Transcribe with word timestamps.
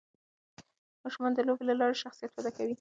ماشومان 1.03 1.31
د 1.35 1.39
لوبو 1.47 1.63
له 1.69 1.73
لارې 1.79 2.01
شخصیت 2.03 2.31
وده 2.33 2.51
کوي. 2.55 2.69